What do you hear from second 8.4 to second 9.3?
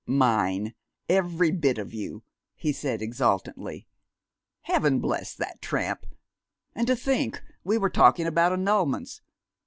annulments!...